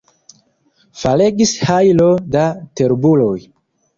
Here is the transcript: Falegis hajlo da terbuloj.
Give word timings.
Falegis 1.01 1.51
hajlo 1.67 2.09
da 2.37 2.45
terbuloj. 2.81 3.37